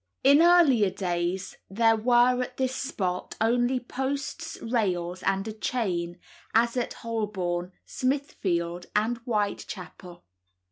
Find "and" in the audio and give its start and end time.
5.21-5.47, 8.95-9.19